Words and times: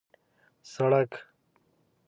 سړک 0.71 1.11